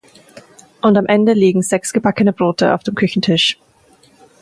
[0.81, 3.59] Und am Ende liegen sechs gebackene Brote auf dem Küchentisch…